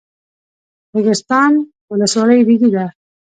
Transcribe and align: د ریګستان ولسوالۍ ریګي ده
د 0.89 0.91
ریګستان 0.93 1.51
ولسوالۍ 1.91 2.39
ریګي 2.47 2.69
ده 2.75 2.85